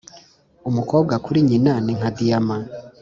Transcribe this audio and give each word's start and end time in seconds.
umukobwa 0.69 1.13
kuri 1.25 1.39
nyina 1.47 1.73
ni 1.83 1.93
nka 1.97 2.09
diyama. 2.17 2.57